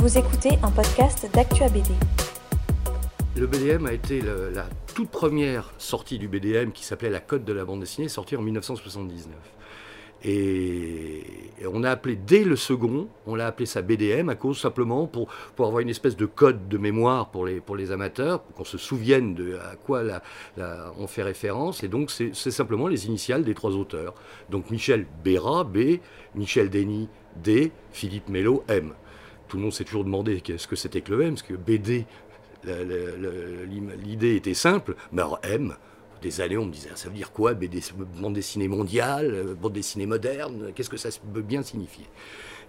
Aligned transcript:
Vous 0.00 0.16
écoutez 0.16 0.50
un 0.62 0.70
podcast 0.70 1.28
d'Actua 1.34 1.68
BD. 1.68 1.90
Le 3.36 3.48
BDM 3.48 3.84
a 3.86 3.92
été 3.92 4.20
la 4.20 4.64
toute 4.94 5.10
première 5.10 5.72
sortie 5.76 6.20
du 6.20 6.28
BDM 6.28 6.70
qui 6.70 6.84
s'appelait 6.84 7.10
La 7.10 7.18
Code 7.18 7.44
de 7.44 7.52
la 7.52 7.64
bande 7.64 7.80
dessinée, 7.80 8.08
sortie 8.08 8.36
en 8.36 8.42
1979. 8.42 9.34
Et 10.24 11.24
on 11.66 11.82
a 11.82 11.90
appelé 11.90 12.14
dès 12.14 12.44
le 12.44 12.54
second, 12.54 13.08
on 13.26 13.34
l'a 13.34 13.48
appelé 13.48 13.66
ça 13.66 13.82
BDM 13.82 14.28
à 14.28 14.36
cause 14.36 14.60
simplement 14.60 15.08
pour, 15.08 15.28
pour 15.56 15.66
avoir 15.66 15.80
une 15.80 15.88
espèce 15.88 16.16
de 16.16 16.26
code 16.26 16.68
de 16.68 16.78
mémoire 16.78 17.30
pour 17.30 17.44
les, 17.44 17.60
pour 17.60 17.74
les 17.74 17.90
amateurs, 17.90 18.42
pour 18.42 18.54
qu'on 18.54 18.64
se 18.64 18.78
souvienne 18.78 19.34
de 19.34 19.56
à 19.56 19.74
quoi 19.74 20.02
on 20.96 21.08
fait 21.08 21.24
référence. 21.24 21.82
Et 21.82 21.88
donc 21.88 22.12
c'est 22.12 22.30
c'est 22.34 22.52
simplement 22.52 22.86
les 22.86 23.06
initiales 23.06 23.42
des 23.42 23.54
trois 23.54 23.72
auteurs. 23.72 24.14
Donc 24.48 24.70
Michel 24.70 25.06
Béra, 25.24 25.64
B, 25.64 25.98
Michel 26.36 26.70
Denis, 26.70 27.08
D, 27.36 27.72
Philippe 27.90 28.28
Mello, 28.28 28.62
M. 28.68 28.92
Tout 29.48 29.56
le 29.56 29.62
monde 29.64 29.72
s'est 29.72 29.84
toujours 29.84 30.04
demandé 30.04 30.40
qu'est-ce 30.40 30.68
que 30.68 30.76
c'était 30.76 31.00
que 31.00 31.12
le 31.12 31.22
M, 31.22 31.34
parce 31.34 31.42
que 31.42 31.54
BD, 31.54 32.06
l'idée 34.04 34.36
était 34.36 34.54
simple, 34.54 34.94
mais 35.12 35.22
alors 35.22 35.40
M, 35.42 35.74
des 36.22 36.40
années, 36.40 36.58
on 36.58 36.66
me 36.66 36.72
disait, 36.72 36.90
ça 36.94 37.08
veut 37.08 37.14
dire 37.14 37.32
quoi, 37.32 37.54
BD, 37.54 37.80
bande 38.20 38.34
dessinée 38.34 38.68
mondiale, 38.68 39.32
euh, 39.32 39.54
bande 39.54 39.72
dessinée 39.72 40.06
moderne, 40.06 40.72
qu'est-ce 40.74 40.90
que 40.90 40.96
ça 40.96 41.10
peut 41.32 41.42
bien 41.42 41.62
signifier 41.62 42.06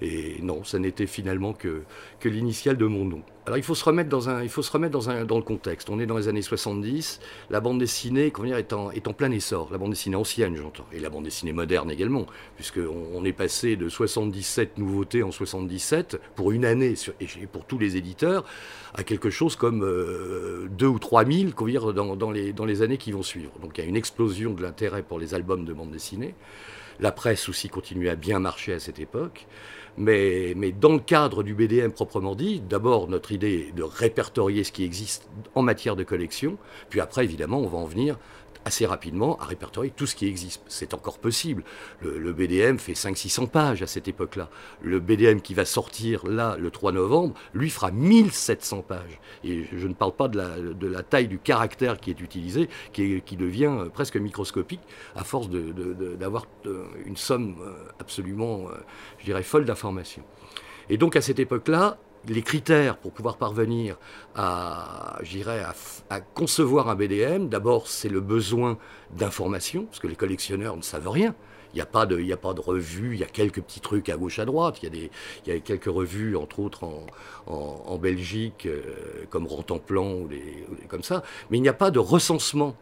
Et 0.02 0.38
non, 0.41 0.63
ça 0.63 0.80
n'était 0.80 1.08
finalement 1.08 1.53
que, 1.53 1.84
l'initiale 2.23 2.77
de 2.77 2.85
mon 2.85 3.05
nom. 3.05 3.21
Alors 3.45 3.57
il 3.57 3.63
faut 3.63 3.76
se 3.76 3.84
remettre, 3.84 4.09
dans, 4.09 4.30
un, 4.30 4.44
il 4.44 4.49
faut 4.49 4.62
se 4.62 4.71
remettre 4.71 4.94
dans, 4.94 5.09
un, 5.09 5.26
dans 5.26 5.38
le 5.38 5.44
contexte. 5.44 5.90
On 5.90 5.99
est 5.99 6.05
dans 6.05 6.17
les 6.17 6.27
années 6.27 6.44
70, 6.44 7.20
la 7.49 7.59
bande 7.59 7.80
dessinée 7.80 8.30
comment 8.30 8.55
est, 8.55 8.73
en, 8.73 8.91
est 8.91 9.07
en 9.07 9.13
plein 9.13 9.31
essor. 9.31 9.70
La 9.71 9.77
bande 9.77 9.90
dessinée 9.90 10.16
ancienne, 10.16 10.55
j'entends, 10.55 10.85
et 10.93 10.99
la 10.99 11.09
bande 11.09 11.23
dessinée 11.23 11.52
moderne 11.52 11.90
également, 11.90 12.27
puisqu'on 12.55 13.07
on 13.13 13.26
est 13.26 13.34
passé 13.34 13.76
de 13.76 13.90
77 13.90 14.77
nouveautés 14.77 15.23
en 15.23 15.31
77 15.31 16.21
pour 16.35 16.52
une 16.52 16.63
année, 16.63 16.93
et 17.20 17.48
pour 17.48 17.66
tous 17.66 17.79
les 17.79 17.98
éditeurs, 17.98 18.45
à 18.93 19.04
quelque 19.04 19.29
chose 19.29 19.55
comme 19.55 19.84
euh, 19.84 20.68
2 20.77 20.85
ou 20.85 20.99
3 20.99 21.26
000 21.26 21.52
qu'on 21.55 21.65
va 21.65 21.71
dire, 21.71 21.93
dans, 21.93 22.15
dans 22.15 22.31
les, 22.31 22.54
dans 22.54 22.65
les 22.65 22.81
années 22.84 22.98
qui 22.98 23.12
vont 23.12 23.24
suivre. 23.24 23.52
Donc 23.62 23.77
il 23.77 23.81
y 23.81 23.85
a 23.85 23.87
une 23.87 23.98
explosion 23.98 24.54
de 24.54 24.62
l'intérêt 24.62 25.02
pour 25.02 25.20
les 25.20 25.34
albums 25.34 25.65
de 25.65 25.74
bande 25.74 25.91
dessinée. 25.91 26.35
La 26.99 27.12
presse 27.12 27.48
aussi 27.48 27.70
continuait 27.70 28.09
à 28.09 28.15
bien 28.15 28.40
marcher 28.40 28.74
à 28.74 28.79
cette 28.79 28.99
époque. 28.99 29.48
Mais, 30.00 30.55
dans 30.72 30.94
le 30.94 31.00
cadre 31.00 31.44
du 31.44 31.54
BDM 31.54 31.92
proprement 31.92 32.34
dit, 32.34 32.62
d'abord 32.62 33.10
notre 33.10 33.34
idée 33.34 33.68
est 33.70 33.76
de 33.76 33.84
répertorier 33.84 34.64
ce 34.64 34.72
qui 34.72 34.86
existe 34.86 35.30
en 35.55 35.62
matière 35.62 35.98
de 35.98 36.04
collection, 36.04 36.58
puis 36.90 37.02
après 37.02 37.26
évidemment 37.26 37.60
on 37.60 37.68
va 37.68 37.78
en 37.78 37.86
venir 37.86 38.18
assez 38.66 38.86
rapidement 38.86 39.38
à 39.40 39.46
répertorier 39.46 39.92
tout 39.96 40.05
ce 40.05 40.16
qui 40.16 40.27
existe. 40.27 40.62
C'est 40.68 40.94
encore 40.94 41.20
possible. 41.20 41.64
Le, 42.02 42.34
BDM 42.34 42.77
fait 42.77 42.94
500-600 42.94 43.50
pages 43.50 43.82
à 43.82 43.88
cette 43.88 44.08
époque-là. 44.08 44.50
Le 44.82 45.00
BDM 45.00 45.40
qui 45.40 45.54
va 45.54 45.66
sortir 45.66 46.26
là 46.27 46.55
le 46.60 46.70
3 46.70 46.92
novembre, 46.92 47.34
lui 47.54 47.70
fera 47.70 47.92
1700 47.92 48.84
pages. 48.84 49.20
Et 49.44 49.66
je 49.76 49.88
ne 49.88 49.94
parle 49.94 50.14
pas 50.14 50.27
de 50.27 50.88
la, 50.88 51.04
taille 51.04 51.27
du 51.27 51.40
caractère 51.40 52.00
qui 52.00 52.12
est 52.12 52.20
utilisé, 52.20 52.70
qui, 52.94 53.22
devient 53.38 53.72
euh, 53.72 53.90
presque 53.90 54.18
microscopique 54.18 54.82
à 55.16 55.24
force 55.24 55.50
d'avoir 55.50 56.46
euh, 56.66 56.86
une 57.05 57.18
somme 57.18 57.55
euh, 57.62 57.74
absolument, 58.00 58.66
je 59.20 59.26
dirais, 59.26 59.44
folle 59.44 59.66
d'informations. 59.66 59.88
Et 60.90 60.98
donc 60.98 61.15
à 61.15 61.21
cette 61.21 61.40
époque-là, 61.40 61.98
les 62.27 62.41
critères 62.41 62.98
pour 62.98 63.12
pouvoir 63.13 63.37
parvenir 63.37 63.98
à, 64.35 65.18
à, 65.19 65.73
à 66.09 66.22
concevoir 66.22 66.90
un 66.90 66.96
BDM, 66.96 67.47
d'abord 67.47 67.88
c'est 67.88 68.09
le 68.09 68.19
besoin 68.22 68.78
d'information, 69.12 69.85
parce 69.85 70.00
que 70.00 70.07
les 70.07 70.16
collectionneurs 70.16 70.75
ne 70.75 70.81
savent 70.81 71.07
rien. 71.09 71.34
Il 71.73 71.75
n'y 71.75 71.81
a, 71.81 71.85
pas 71.85 72.07
de- 72.07 72.19
il 72.19 72.25
y 72.25 72.34
a 72.34 72.38
pas 72.38 72.56
de 72.56 72.62
revue, 72.62 73.13
il 73.13 73.19
y 73.19 73.23
a 73.23 73.28
quelques 73.28 73.62
petits 73.62 73.79
trucs 73.79 74.09
à 74.09 74.18
gauche, 74.18 74.40
à 74.40 74.46
droite. 74.46 74.79
Il 74.81 74.85
y 74.85 74.88
a, 74.88 74.90
des, 74.90 75.12
il 75.46 75.53
y 75.53 75.56
a 75.56 75.59
quelques 75.59 75.85
revues, 75.85 76.35
entre 76.35 76.59
autres 76.62 76.84
en, 77.46 77.97
Belgique, 78.00 78.66
euh, 78.66 79.25
comme 79.29 79.46
Rantanplan 79.46 80.13
ou 80.13 80.29
comme 80.88 81.03
ça. 81.03 81.22
Mais 81.51 81.57
il 81.57 81.62
n'y 81.62 81.69
a 81.69 81.74
pas 81.74 81.91
de 81.91 82.00
recensement 82.00 82.75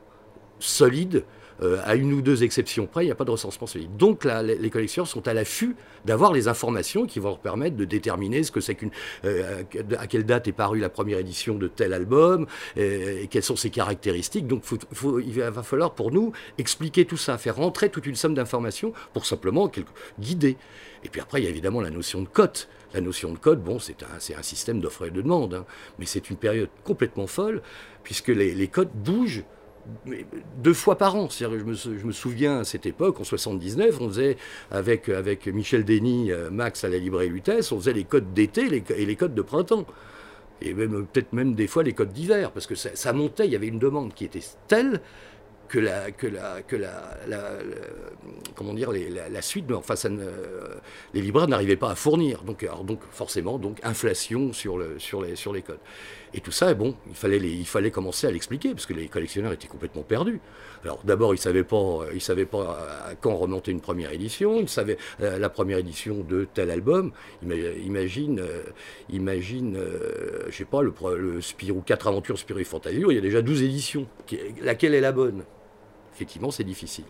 solide, 0.59 1.25
euh, 1.62 1.80
à 1.84 1.95
une 1.95 2.14
ou 2.14 2.22
deux 2.22 2.44
exceptions 2.44 2.86
près, 2.86 3.04
il 3.04 3.08
n'y 3.08 3.12
a 3.12 3.16
pas 3.16 3.26
de 3.26 3.32
recensement 3.32 3.68
solide. 3.68 3.95
Donc 3.98 4.23
là, 4.23 4.44
les, 4.44 4.70
collectionneurs 4.70 5.08
sont 5.08 5.28
à 5.28 5.34
l'affût 5.34 5.76
d'avoir 6.06 6.34
les 6.34 6.48
informations 6.48 7.06
qui 7.06 7.20
vont 7.20 7.30
leur 7.30 7.40
permettre 7.40 7.76
de 7.76 7.86
déterminer 7.86 8.44
ce 8.44 8.52
que 8.52 8.62
c'est 8.62 8.76
qu'une, 8.76 8.92
euh, 9.26 9.64
à 9.98 10.08
quelle 10.08 10.26
date 10.26 10.48
est 10.48 10.54
parue 10.54 10.80
la 10.80 10.90
première 10.90 11.18
édition 11.18 11.56
de 11.56 11.68
tel 11.68 11.94
album, 11.94 12.45
euh, 12.78 13.23
et 13.23 13.28
quelles 13.28 13.44
sont 13.44 13.56
ses 13.56 13.70
caractéristiques. 13.70 14.48
Donc 14.48 14.64
il 15.26 15.34
va 15.34 15.64
falloir 15.64 15.94
pour 15.94 16.12
nous 16.12 16.32
expliquer 16.58 17.06
tout 17.06 17.18
ça, 17.18 17.38
faire 17.38 17.56
rentrer 17.56 17.89
toute 17.89 18.06
une 18.06 18.16
somme 18.16 18.36
d'informations 18.36 18.94
pour 19.14 19.26
simplement 19.26 19.72
guider. 20.20 20.58
Et 21.04 21.10
puis 21.10 21.22
après, 21.22 21.42
il 21.42 21.45
y 21.45 21.48
a 21.48 21.50
évidemment 21.50 21.82
la 21.82 21.89
notion 21.89 22.22
de 22.22 22.28
cote. 22.28 22.68
La 22.94 23.02
notion 23.02 23.34
de 23.34 23.38
code, 23.38 23.62
bon, 23.62 23.80
c'est 23.80 23.98
un, 24.04 24.42
système 24.42 24.80
d'offre 24.80 25.08
et 25.08 25.12
de 25.12 25.22
demande, 25.22 25.54
hein. 25.56 25.66
mais 26.00 26.06
c'est 26.06 26.30
une 26.30 26.38
période 26.38 26.70
complètement 26.86 27.28
folle, 27.28 27.62
puisque 28.04 28.30
les, 28.30 28.56
les 28.56 28.68
codes 28.70 28.92
bougent 28.94 29.44
deux 30.58 30.73
fois 30.73 30.98
par 30.98 31.15
an. 31.15 31.27
Je 31.30 31.45
me, 31.45 32.11
souviens 32.11 32.59
à 32.59 32.64
cette 32.64 32.86
époque, 32.86 33.20
en 33.20 33.23
79, 33.23 34.02
on 34.02 34.09
faisait 34.09 34.37
avec, 34.71 35.09
avec 35.09 35.48
Michel 35.48 35.86
Denis, 35.86 36.31
euh, 36.31 36.49
Max 36.49 36.83
à 36.83 36.89
la 36.89 36.98
librairie 36.98 37.30
Lutèce, 37.30 37.71
on 37.71 37.80
faisait 37.80 37.93
les 37.93 38.03
codes 38.03 38.33
d'été 38.33 38.67
et 38.89 39.05
les 39.05 39.15
codes 39.15 39.36
de 39.36 39.42
printemps. 39.42 39.86
Et 40.61 40.73
même 40.73 41.05
peut-être 41.05 41.33
même 41.33 41.53
des 41.53 41.67
fois 41.67 41.83
les 41.83 41.93
codes 41.93 42.11
d'hiver, 42.11 42.52
parce 42.52 42.65
que 42.65 42.76
ça 42.76 43.14
montait, 43.14 43.45
il 43.45 43.52
y 43.52 43.55
avait 43.55 43.67
une 43.67 43.80
demande 43.80 44.14
qui 44.14 44.26
était 44.26 44.43
telle 44.67 45.02
que 45.67 45.80
la, 45.80 46.11
que 46.11 46.28
la, 46.28 46.61
que 46.61 46.76
la, 46.76 47.17
comment 48.55 48.73
dire, 48.73 48.92
la, 49.32 49.42
suite, 49.42 49.72
enfin, 49.72 49.95
ça 49.95 50.10
les 51.14 51.22
libraires 51.22 51.48
n'arrivaient 51.48 51.76
pas 51.76 51.92
à 51.92 51.95
fournir. 51.95 52.44
Donc, 52.44 52.64
alors, 52.64 52.83
donc 52.83 53.00
forcément, 53.11 53.58
donc 53.60 53.80
inflation 53.83 54.54
sur, 54.54 54.77
le, 54.77 55.00
sur, 55.00 55.22
les, 55.22 55.36
sur 55.36 55.54
les 55.54 55.61
codes. 55.61 55.80
Et 56.33 56.42
tout 56.42 56.52
ça, 56.52 56.73
bon, 56.73 56.95
il 57.08 57.16
fallait, 57.16 57.39
les- 57.39 57.52
il 57.54 57.66
fallait 57.66 57.89
commencer 57.92 58.27
à 58.27 58.32
l'expliquer, 58.32 58.72
parce 58.73 58.86
que 58.86 58.94
les 58.94 59.08
collectionneurs 59.08 59.54
étaient 59.54 59.67
complètement 59.67 60.04
perdus. 60.04 60.39
Alors 60.83 61.00
d'abord, 61.04 61.33
ils 61.33 61.38
ne 61.38 61.42
savaient 61.42 61.64
pas, 61.64 62.00
ils 62.14 62.22
savaient 62.22 62.45
pas 62.45 63.08
à 63.10 63.16
quand 63.16 63.36
remonter 63.38 63.72
une 63.72 63.82
première 63.82 64.11
édition, 64.11 64.60
ils 64.60 64.70
savaient 64.70 64.98
euh, 65.22 65.39
la 65.39 65.50
première 65.50 65.77
édition 65.77 66.23
de 66.27 66.45
tel 66.54 66.70
album. 66.70 67.11
Ima- 67.45 67.56
Imagine, 67.83 68.39
euh, 68.42 68.64
imagine 69.10 69.77
euh, 69.77 70.44
je 70.50 70.56
sais 70.56 70.66
pas, 70.66 70.82
le, 70.82 70.94
le 71.17 71.42
Spirou 71.42 71.82
4 71.82 72.08
aventures 72.08 72.38
Spirou 72.38 72.60
et 72.60 72.64
Fantasio, 72.64 73.10
il 73.11 73.16
y 73.16 73.17
a 73.17 73.22
déjà 73.22 73.42
12 73.42 73.64
éditions. 73.64 74.06
Laquelle 74.61 74.94
est 74.94 75.02
la 75.02 75.11
bonne? 75.14 75.44
Effectivement, 76.17 76.50
c'est 76.50 76.64
difficile. 76.64 77.05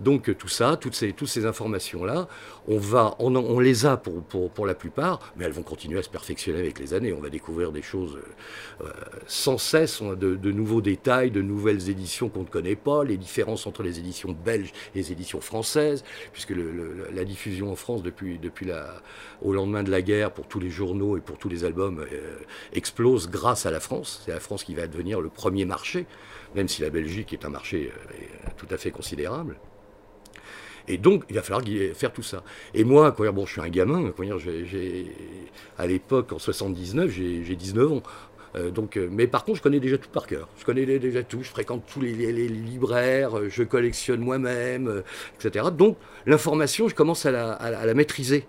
Donc 0.00 0.36
tout 0.36 0.48
ça, 0.48 0.76
toutes 0.76 0.94
ces, 0.94 1.46
informations-là, 1.46 2.28
on, 2.68 3.60
les 3.60 3.86
a 3.86 3.96
pour, 3.96 4.66
la 4.66 4.74
plupart, 4.74 5.32
mais 5.36 5.44
elles 5.44 5.52
vont 5.52 5.62
continuer 5.62 5.98
à 5.98 6.02
se 6.02 6.08
perfectionner 6.08 6.58
avec 6.58 6.78
les 6.78 6.94
années. 6.94 7.12
On 7.12 7.20
va 7.20 7.30
découvrir 7.30 7.72
des 7.72 7.82
choses 7.82 8.16
euh, 8.16 8.84
euh, 8.86 8.90
sans 9.26 9.58
cesse, 9.58 10.02
de, 10.02 10.52
nouveaux 10.52 10.80
détails, 10.80 11.30
de 11.30 11.42
nouvelles 11.42 11.88
éditions 11.90 12.28
qu'on 12.28 12.40
ne 12.40 12.46
connaît 12.46 12.76
pas, 12.76 13.04
les 13.04 13.16
différences 13.16 13.66
entre 13.66 13.82
les 13.82 13.98
éditions 13.98 14.32
belges 14.44 14.72
et 14.94 14.98
les 14.98 15.12
éditions 15.12 15.40
françaises, 15.40 16.04
puisque 16.32 16.54
la 17.12 17.24
diffusion 17.24 17.70
en 17.70 17.76
France 17.76 18.02
depuis, 18.02 18.40
au 19.42 19.52
lendemain 19.52 19.82
de 19.82 19.90
la 19.90 20.02
guerre 20.02 20.32
pour 20.32 20.46
tous 20.48 20.60
les 20.60 20.70
journaux 20.70 21.16
et 21.16 21.20
pour 21.20 21.38
tous 21.38 21.48
les 21.48 21.64
albums 21.64 22.00
euh, 22.00 22.38
explose 22.72 23.28
grâce 23.28 23.66
à 23.66 23.70
la 23.70 23.80
France. 23.80 24.22
C'est 24.24 24.32
la 24.32 24.40
France 24.40 24.64
qui 24.64 24.74
va 24.74 24.86
devenir 24.86 25.20
le 25.20 25.28
premier 25.28 25.64
marché, 25.64 26.06
même 26.54 26.68
si 26.68 26.82
la 26.82 26.90
Belgique 26.90 27.32
est 27.32 27.44
un 27.44 27.50
marché 27.50 27.92
tout 28.56 28.66
à 28.70 28.76
fait 28.76 28.90
considérable. 28.90 29.56
Et 30.86 30.98
donc, 30.98 31.24
il 31.30 31.34
va 31.36 31.42
falloir 31.42 31.62
faire 31.94 32.12
tout 32.12 32.22
ça. 32.22 32.42
Et 32.74 32.84
moi, 32.84 33.12
quoi 33.12 33.30
bon, 33.32 33.46
je 33.46 33.52
suis 33.52 33.60
un 33.60 33.68
gamin, 33.68 34.10
quoi 34.10 34.26
à 35.78 35.86
l'époque, 35.86 36.32
en 36.32 36.38
79, 36.38 37.10
j'ai 37.10 37.42
j'ai 37.44 37.56
19 37.56 37.92
ans. 37.92 38.02
Euh, 38.56 38.70
donc, 38.70 38.96
euh, 38.96 39.08
mais 39.10 39.26
par 39.26 39.44
contre, 39.44 39.58
je 39.58 39.62
connais 39.62 39.80
déjà 39.80 39.98
tout 39.98 40.08
par 40.10 40.26
cœur. 40.26 40.48
Je 40.58 40.64
connais 40.64 40.86
déjà 40.98 41.22
tout, 41.22 41.42
je 41.42 41.48
fréquente 41.48 41.84
tous 41.92 42.00
les, 42.00 42.12
libraires, 42.12 43.38
euh, 43.38 43.48
je 43.48 43.62
collectionne 43.62 44.20
moi-même, 44.20 45.02
etc. 45.38 45.66
Donc, 45.76 45.96
l'information, 46.26 46.88
je 46.88 46.94
commence 46.94 47.26
à 47.26 47.32
la 47.32 47.94
maîtriser. 47.94 48.46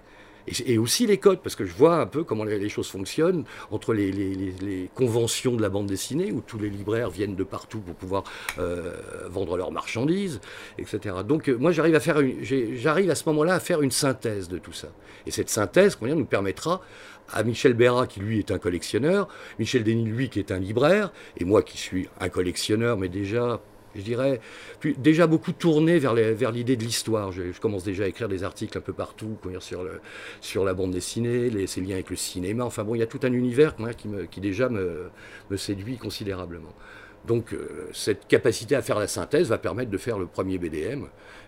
Et, 0.48 0.78
aussi 0.78 1.08
les 1.08 1.18
codes, 1.18 1.40
parce 1.42 1.56
que 1.56 1.66
je 1.66 1.74
vois 1.74 1.98
un 1.98 2.06
peu 2.06 2.24
comment 2.24 2.44
les, 2.44 2.70
choses 2.70 2.90
fonctionnent 2.90 3.46
entre 3.72 3.94
les, 3.94 4.90
conventions 4.94 5.56
de 5.56 5.62
la 5.62 5.70
bande 5.70 5.88
dessinée, 5.88 6.32
où 6.32 6.42
tous 6.42 6.60
les 6.60 6.70
libraires 6.70 7.10
viennent 7.10 7.36
de 7.36 7.44
partout 7.44 7.80
pour 7.80 7.96
pouvoir 7.96 8.24
euh, 8.60 8.94
vendre 9.28 9.58
leurs 9.58 9.72
marchandises, 9.72 10.40
etc. 10.78 11.16
Donc 11.28 11.50
euh, 11.50 11.56
moi 11.56 11.72
j'arrive 11.72 11.96
à 11.96 12.00
faire 12.00 12.20
une- 12.20 12.44
j'arrive 12.76 13.10
à 13.10 13.16
ce 13.16 13.28
moment-là 13.30 13.56
à 13.56 13.60
faire 13.60 13.82
une 13.82 13.92
synthèse 13.92 14.48
de 14.48 14.58
tout 14.58 14.74
ça. 14.74 14.90
Et 15.26 15.32
cette 15.32 15.50
synthèse, 15.50 15.98
dire, 16.00 16.16
nous 16.16 16.26
permettra 16.26 16.82
à 17.32 17.44
Michel 17.44 17.74
Béra, 17.74 18.06
qui 18.08 18.20
lui 18.20 18.40
est 18.40 18.52
un 18.52 18.60
collectionneur, 18.60 19.28
Michel 19.58 19.84
Denis, 19.84 20.06
lui, 20.06 20.30
qui 20.30 20.40
est 20.40 20.52
un 20.52 20.60
libraire, 20.60 21.12
et 21.38 21.46
moi 21.46 21.64
qui 21.64 21.78
suis 21.78 22.08
un 22.20 22.30
collectionneur, 22.30 22.98
mais 22.98 23.10
déjà 23.10 23.62
je 23.96 24.02
dirais, 24.02 24.42
déjà 24.98 25.28
beaucoup 25.28 25.52
tourné 25.52 26.00
vers, 26.00 26.14
l'idée 26.14 26.76
de 26.76 26.84
l'histoire. 26.84 27.32
Je, 27.32 27.58
commence 27.60 27.84
déjà 27.84 28.04
à 28.04 28.08
écrire 28.08 28.28
des 28.28 28.44
articles 28.44 28.78
un 28.78 28.82
peu 28.82 28.94
partout 28.94 29.38
sur, 29.60 29.84
le, 29.84 30.02
sur 30.42 30.66
la 30.66 30.74
bande 30.74 30.92
dessinée, 30.92 31.50
les, 31.50 31.68
ses 31.68 31.82
liens 31.82 31.96
avec 31.96 32.10
le 32.10 32.16
cinéma. 32.16 32.66
Enfin 32.66 32.84
bon, 32.84 32.96
il 32.96 33.00
y 33.00 33.04
a 33.04 33.08
tout 33.08 33.20
un 33.24 33.32
univers 33.32 33.76
qui, 33.98 34.08
me, 34.08 34.26
qui 34.26 34.42
déjà 34.42 34.70
me, 34.70 35.10
séduit 35.56 35.98
considérablement. 35.98 36.74
Donc 37.26 37.54
euh, 37.54 37.90
cette 37.92 38.28
capacité 38.28 38.76
à 38.76 38.84
faire 38.84 39.00
la 39.00 39.08
synthèse 39.08 39.50
va 39.50 39.58
permettre 39.58 39.90
de 39.90 39.98
faire 39.98 40.20
le 40.20 40.28
premier 40.28 40.60
BDM 40.60 41.06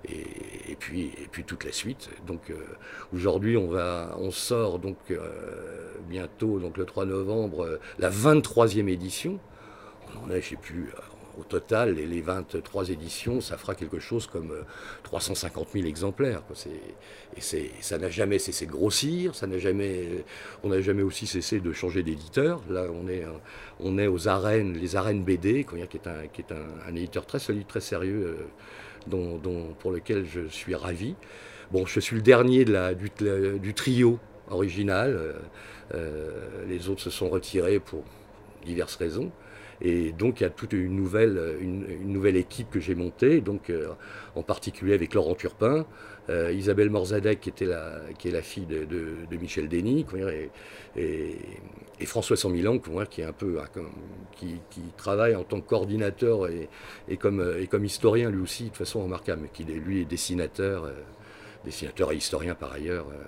et, 0.10 0.76
puis, 0.80 1.12
toute 1.46 1.66
la 1.66 1.72
suite. 1.72 2.10
Donc 2.26 2.50
euh, 2.50 2.56
aujourd'hui 3.14 3.58
on, 3.58 4.32
sort 4.32 4.80
donc 4.80 4.98
euh, 5.12 5.20
bientôt, 6.10 6.60
donc 6.60 6.78
le 6.78 6.86
3 6.86 7.06
novembre, 7.06 7.80
la 8.00 8.10
23e 8.10 8.88
édition. 8.88 9.40
On 10.16 10.26
en 10.26 10.32
est, 10.32 10.42
je 10.42 10.50
sais 10.50 10.56
plus, 10.56 10.90
au 11.40 11.44
total, 11.44 11.96
les, 11.96 12.22
23 12.22 12.90
éditions, 12.90 13.42
ça 13.42 13.58
fera 13.58 13.76
quelque 13.76 14.00
chose 14.00 14.28
comme 14.28 14.54
350 15.04 15.70
000 15.74 15.86
exemplaires. 15.86 16.42
Et 17.36 17.42
ça 17.82 17.98
n'a 17.98 18.10
jamais 18.10 18.40
cessé 18.40 18.66
de 18.66 18.72
grossir, 18.72 19.36
ça 19.36 19.48
n'a 19.48 19.60
jamais, 19.60 20.24
on 20.64 20.70
n'a 20.70 20.82
jamais 20.82 21.04
aussi 21.04 21.28
cessé 21.28 21.60
de 21.60 21.72
changer 21.74 22.04
d'éditeur. 22.04 22.62
Là, 22.70 22.86
on 22.92 23.08
est, 23.08 23.26
est 24.02 24.08
aux 24.08 24.28
arènes, 24.28 24.74
les 24.74 24.96
arènes 24.96 25.24
BD, 25.24 25.64
qui 25.64 25.76
est 25.80 26.08
un, 26.08 26.28
qui 26.28 26.42
est 26.42 26.52
un, 26.52 26.96
éditeur 26.96 27.26
très 27.26 27.40
solide, 27.40 27.68
très 27.68 27.82
sérieux, 27.82 28.38
dont, 29.08 29.40
pour 29.80 29.92
lequel 29.92 30.26
je 30.26 30.48
suis 30.48 30.76
ravi. 30.76 31.16
Bon, 31.72 31.86
je 31.86 32.00
suis 32.00 32.16
le 32.16 32.22
dernier 32.22 32.66
du, 32.66 33.74
trio 33.74 34.20
original. 34.50 35.14
Euh, 35.14 35.34
euh, 35.94 36.66
les 36.68 36.90
autres 36.90 37.02
se 37.02 37.10
sont 37.10 37.30
retirés 37.30 37.80
pour 37.80 38.04
diverses 38.66 38.96
raisons. 38.96 39.32
Et 39.82 40.12
donc 40.12 40.40
il 40.40 40.44
y 40.44 40.46
a 40.46 40.50
toute 40.50 40.74
une 40.74 40.96
nouvelle, 40.96 41.58
une, 41.62 41.86
nouvelle 42.12 42.36
équipe 42.36 42.70
que 42.72 42.80
j'ai 42.80 42.96
montée, 42.96 43.42
donc, 43.42 43.70
euh, 43.70 43.90
en 44.36 44.44
particulier 44.44 44.94
avec 44.94 45.14
Laurent 45.14 45.36
Turpin, 45.36 45.86
Isabelle 46.30 46.90
Morzadek 46.90 47.40
qui, 47.40 47.48
était 47.48 47.64
la, 47.66 48.02
qui 48.20 48.28
est 48.28 48.32
la 48.32 48.42
fille 48.42 48.66
de, 48.66 49.38
Michel 49.40 49.70
Denis, 49.70 50.06
et, 50.98 51.38
et, 52.00 52.06
François 52.06 52.36
Milan 52.50 52.80
qui 52.80 53.22
est 53.22 53.24
un 53.24 53.32
peu 53.32 53.58
qui, 54.36 54.60
qui, 54.70 54.82
travaille 54.98 55.38
en 55.38 55.46
tant 55.46 55.62
que 55.62 55.70
coordinateur 55.70 56.50
et, 56.50 56.68
et, 57.08 57.16
comme, 57.16 57.56
et 57.58 57.68
comme 57.68 57.86
historien 57.86 58.30
lui 58.30 58.42
aussi 58.42 58.70
de 58.72 58.76
façon 58.76 59.04
remarquable, 59.04 59.48
qui 59.54 59.64
lui 59.64 60.02
est 60.02 60.06
dessinateur 60.06 60.92
dessinateur 61.68 62.12
et 62.12 62.16
historien 62.16 62.56
par 62.56 62.74
ailleurs. 62.74 63.08
Euh, 63.10 63.24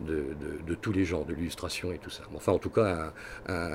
de, 0.00 0.74
tous 0.74 0.92
les 0.92 1.04
genres, 1.04 1.24
de 1.24 1.34
l'illustration 1.34 1.92
et 1.92 1.98
tout 1.98 2.10
ça. 2.10 2.22
Enfin, 2.34 2.52
en 2.52 2.58
tout 2.58 2.70
cas, 2.70 3.12
un, 3.48 3.72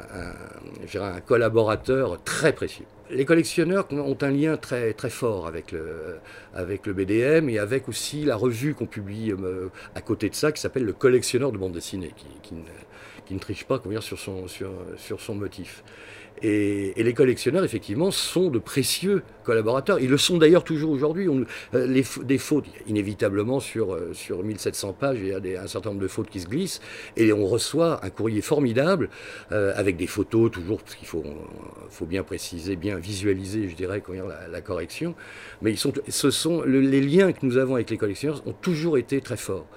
un, 0.96 1.22
collaborateur 1.22 2.22
très 2.24 2.54
précieux. 2.54 2.86
Les 3.12 3.26
collectionneurs 3.26 3.88
ont 3.92 4.18
un 4.22 4.32
lien 4.32 4.58
très, 4.58 4.94
très 4.94 5.12
fort 5.12 5.46
avec 5.46 5.72
le, 5.72 6.18
avec 6.56 6.88
le 6.88 6.94
BDM 6.94 7.50
et 7.50 7.60
avec 7.60 7.88
aussi 7.88 8.26
la 8.26 8.36
revue 8.36 8.74
qu'on 8.74 8.88
publie 8.88 9.32
euh, 9.32 9.70
à 9.94 10.02
côté 10.02 10.30
de 10.30 10.36
ça, 10.36 10.52
qui 10.52 10.60
s'appelle 10.60 10.86
Le 10.86 10.94
collectionneur 10.94 11.52
de 11.52 11.58
bande 11.58 11.74
dessinée, 11.74 12.12
qui, 12.16 12.56
qui, 13.26 13.34
ne, 13.34 13.40
triche 13.40 13.66
pas 13.66 13.80
sur 14.02 14.18
son, 14.18 14.48
sur, 14.48 14.72
sur 14.98 15.22
son 15.22 15.36
motif. 15.36 15.84
Et, 16.42 16.94
les 16.98 17.14
collectionneurs, 17.14 17.64
effectivement, 17.64 18.12
sont 18.12 18.50
de 18.50 18.60
précieux 18.60 19.24
collaborateurs. 19.44 20.00
Ils 20.00 20.10
le 20.10 20.18
sont 20.18 20.38
d'ailleurs 20.38 20.64
toujours 20.64 20.92
aujourd'hui. 20.92 21.28
Euh, 21.74 22.04
des 22.24 22.38
fautes, 22.38 22.66
inévitablement, 22.88 23.60
sur, 23.60 23.94
euh, 23.94 24.12
sur 24.14 24.44
1700 24.44 24.94
pages, 24.94 25.18
il 25.22 25.28
y 25.28 25.56
a 25.56 25.62
un 25.62 25.68
certain 25.68 25.90
nombre 25.90 26.02
de 26.02 26.08
fautes 26.08 26.30
qui 26.30 26.40
se 26.40 26.48
glissent. 26.48 26.82
Et 27.16 27.32
on 27.32 27.46
reçoit 27.46 28.04
un 28.04 28.10
courrier 28.10 28.42
formidable, 28.42 29.10
euh, 29.52 29.74
avec 29.76 29.98
des 29.98 30.08
photos, 30.08 30.52
toujours, 30.52 30.82
parce 30.82 30.96
qu'il 30.96 31.08
faut, 31.08 31.24
faut 31.90 32.06
bien 32.06 32.24
préciser, 32.24 32.76
bien 32.76 32.98
visualiser, 32.98 33.70
je 33.70 33.76
dirais, 33.76 34.02
la, 34.10 34.48
la 34.48 34.62
correction. 34.62 35.16
Mais 35.62 35.72
ils 35.72 35.78
sont, 35.78 35.94
ce 36.08 36.32
sont, 36.32 36.64
les 36.64 37.02
liens 37.02 37.32
que 37.32 37.46
nous 37.46 37.58
avons 37.58 37.76
avec 37.76 37.90
les 37.90 37.98
collectionneurs 37.98 38.42
ont 38.46 38.54
toujours 38.54 38.98
été 38.98 39.22
très 39.22 39.38
forts. 39.38 39.68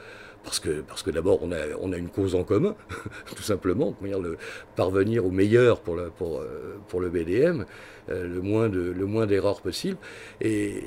Parce 0.48 0.60
que, 0.60 0.80
parce 0.80 1.02
que 1.02 1.10
d'abord, 1.10 1.40
on 1.42 1.52
a, 1.52 1.58
on 1.78 1.92
a 1.92 1.98
une 1.98 2.08
cause 2.08 2.34
en 2.34 2.42
commun, 2.42 2.74
tout 3.36 3.42
simplement, 3.42 3.94
dire, 4.02 4.18
le, 4.18 4.38
parvenir 4.76 5.26
au 5.26 5.30
meilleur 5.30 5.78
pour 5.82 5.94
le, 5.94 6.08
pour, 6.08 6.38
euh, 6.38 6.78
pour 6.88 7.02
le 7.02 7.10
BDM, 7.10 7.66
euh, 8.08 8.26
le 8.26 8.40
moins, 8.40 8.66
le 8.66 9.04
moins 9.04 9.26
d'erreurs 9.26 9.60
possible. 9.60 9.98
Et, 10.40 10.78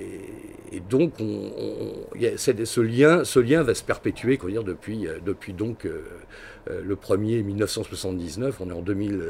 donc, 0.89 1.13
on, 1.19 1.51
ce, 2.37 2.81
lien, 2.81 3.23
ce 3.23 3.39
lien 3.39 3.61
va 3.61 3.75
se 3.75 3.83
perpétuer 3.83 4.37
dire, 4.49 4.63
depuis, 4.63 5.07
euh, 5.07 5.19
depuis 5.23 5.53
donc, 5.53 5.87
le 6.67 6.95
1er 6.95 7.43
1979. 7.43 8.61
On 8.61 8.69
est 8.71 8.73
en, 8.73 8.81
2000, 8.81 9.21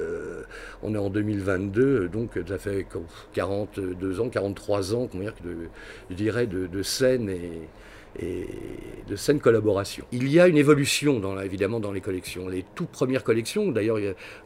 on 0.82 0.96
est 0.96 0.98
en 0.98 1.10
2022, 1.10 2.08
donc 2.08 2.40
ça 2.48 2.58
fait 2.58 2.88
42 3.34 4.22
ans, 4.22 4.30
43 4.30 4.96
ans, 4.96 5.10
comment 5.12 5.24
dire, 5.24 5.36
de, 5.44 5.58
je 6.10 6.16
dirais, 6.16 6.48
de 6.48 6.84
scène 6.84 7.28
et 7.28 7.68
et 8.20 8.48
de 9.08 9.16
saines 9.16 9.40
collaborations. 9.40 10.06
Il 10.12 10.32
y 10.32 10.40
a 10.40 10.48
une 10.48 10.58
évolution 10.58 11.20
dans, 11.20 11.40
évidemment 11.40 11.80
dans 11.80 11.92
les 11.92 12.02
collections. 12.02 12.48
Les 12.48 12.66
toutes 12.76 12.90
premières 12.90 13.24
collections, 13.24 13.72
d'ailleurs 13.72 13.98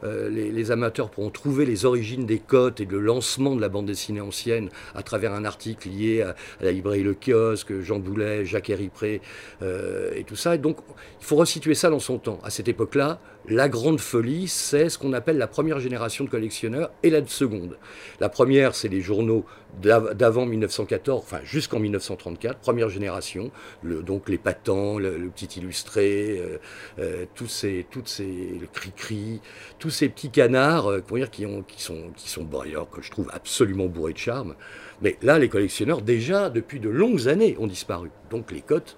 euh, 0.04 0.28
les, 0.28 0.70
amateurs 0.70 1.10
pourront 1.10 1.30
trouver 1.30 1.64
les 1.64 1.84
origines 1.84 2.26
des 2.26 2.38
cotes 2.38 2.80
et 2.80 2.84
le 2.84 2.98
lancement 2.98 3.54
de 3.54 3.60
la 3.60 3.68
bande 3.68 3.86
dessinée 3.86 4.20
ancienne 4.20 4.68
à 4.94 5.02
travers 5.02 5.32
un 5.32 5.44
article 5.44 5.88
lié 5.88 6.22
à, 6.22 6.34
la 6.60 6.72
librairie 6.72 7.02
Le 7.02 7.14
Kiosque, 7.14 7.80
Jean 7.80 7.98
Boulet, 7.98 8.44
Jacques 8.44 8.70
Héripré 8.70 9.20
euh, 9.62 10.10
et 10.14 10.24
tout 10.24 10.36
ça. 10.36 10.54
Et 10.54 10.58
donc 10.58 10.78
il 11.20 11.24
faut 11.24 11.36
resituer 11.36 11.74
ça 11.74 11.90
dans 11.90 12.00
son 12.00 12.18
temps. 12.18 12.40
À 12.42 12.50
cette 12.50 12.68
époque-là, 12.68 13.20
la 13.48 13.68
grande 13.68 14.00
folie, 14.00 14.48
c'est 14.48 14.88
ce 14.88 14.98
qu'on 14.98 15.12
appelle 15.12 15.38
la 15.38 15.46
première 15.46 15.78
génération 15.78 16.24
de 16.24 16.30
collectionneurs 16.30 16.90
et 17.02 17.10
la 17.10 17.24
seconde. 17.26 17.78
La 18.20 18.28
première, 18.28 18.74
c'est 18.74 18.88
les 18.88 19.00
journaux 19.00 19.44
d'avant 19.82 20.46
1914, 20.46 21.22
enfin 21.22 21.40
jusqu'en 21.44 21.78
1934, 21.78 22.58
première 22.58 22.88
génération, 22.88 23.50
donc 23.82 24.28
les 24.28 24.38
patents, 24.38 24.98
le, 24.98 25.28
petit 25.28 25.60
illustré, 25.60 26.38
euh, 26.38 26.58
euh, 26.98 27.26
tous 27.34 27.46
ces, 27.46 27.86
toutes 27.90 28.08
ces, 28.08 28.24
le 28.24 28.66
cri-cri, 28.72 29.40
tous 29.78 29.90
ces 29.90 30.08
petits 30.08 30.30
canards 30.30 30.90
euh, 30.90 31.02
dire, 31.12 31.30
qui, 31.30 31.46
qui 31.68 31.82
sont, 31.82 32.10
qui 32.16 32.28
sont 32.28 32.46
que 32.46 33.02
je 33.02 33.10
trouve 33.10 33.30
absolument 33.32 33.86
bourrés 33.86 34.14
de 34.14 34.18
charme. 34.18 34.54
Mais 35.02 35.18
là, 35.22 35.38
les 35.38 35.48
collectionneurs, 35.48 36.00
déjà 36.00 36.48
depuis 36.48 36.80
de 36.80 36.88
longues 36.88 37.28
années, 37.28 37.56
ont 37.58 37.66
disparu. 37.66 38.10
Donc 38.30 38.50
les 38.50 38.62
cotes 38.62 38.96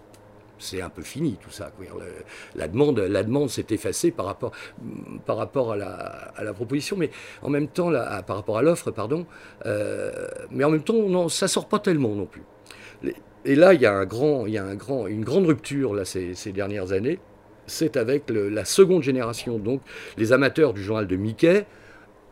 c'est 0.58 0.80
un 0.80 0.88
peu 0.88 1.02
fini 1.02 1.38
tout 1.40 1.50
ça. 1.50 1.70
La 2.54 2.68
demande, 2.68 3.48
s'est 3.48 3.66
effacée 3.70 4.10
par 4.10 4.26
rapport, 4.26 4.52
à, 5.72 5.76
la, 5.76 6.52
proposition, 6.54 6.96
mais 6.96 7.10
en 7.42 7.50
même 7.50 7.68
temps, 7.68 7.90
par 8.26 8.36
rapport 8.36 8.58
à 8.58 8.62
l'offre, 8.62 8.90
pardon. 8.90 9.26
Euh, 9.66 10.28
mais 10.50 10.64
en 10.64 10.70
même 10.70 10.82
temps, 10.82 11.08
non, 11.08 11.28
ça 11.28 11.48
sort 11.48 11.68
pas 11.68 11.78
tellement 11.78 12.14
non 12.14 12.26
plus. 12.26 12.42
Et 13.44 13.54
là, 13.54 13.74
il 13.74 13.80
y 13.80 13.86
a, 13.86 13.94
un 13.94 14.04
grand, 14.04 14.46
il 14.46 14.58
un 14.58 14.74
grand, 14.74 15.06
une 15.06 15.24
grande 15.24 15.46
rupture 15.46 15.94
là, 15.94 16.04
ces 16.04 16.52
dernières 16.52 16.92
années. 16.92 17.18
C'est 17.66 17.96
avec 17.96 18.24
la 18.30 18.64
seconde 18.64 19.02
génération, 19.02 19.58
donc 19.58 19.82
les 20.16 20.32
amateurs 20.32 20.72
du 20.72 20.82
journal 20.82 21.06
de 21.06 21.16
Mickey, 21.16 21.66